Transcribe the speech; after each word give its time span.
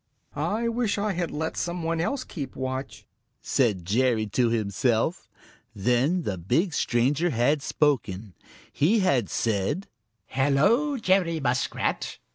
"I 0.35 0.67
wish 0.67 0.97
I 0.97 1.13
had 1.13 1.29
let 1.29 1.55
some 1.55 1.83
one 1.83 2.01
else 2.01 2.23
keep 2.23 2.55
watch," 2.55 3.05
said 3.39 3.85
Jerry 3.85 4.25
to 4.29 4.49
himself. 4.49 5.29
Then 5.75 6.23
the 6.23 6.39
big 6.39 6.73
stranger 6.73 7.29
had 7.29 7.61
spoken. 7.61 8.33
He 8.73 9.01
had 9.01 9.29
said: 9.29 9.85
"Hello, 10.25 10.97
Jerry 10.97 11.39
Muskrat! 11.39 12.17